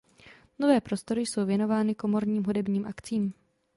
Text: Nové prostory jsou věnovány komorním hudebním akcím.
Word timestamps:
Nové 0.59 0.81
prostory 0.81 1.21
jsou 1.21 1.45
věnovány 1.45 1.95
komorním 1.95 2.43
hudebním 2.43 2.85
akcím. 2.85 3.33